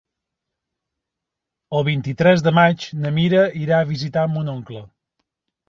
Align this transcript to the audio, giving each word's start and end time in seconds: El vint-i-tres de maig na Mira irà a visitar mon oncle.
El 1.81 1.85
vint-i-tres 1.91 2.45
de 2.49 2.55
maig 2.61 2.89
na 3.05 3.13
Mira 3.21 3.45
irà 3.67 3.77
a 3.85 3.89
visitar 3.93 4.27
mon 4.35 4.53
oncle. 4.59 4.85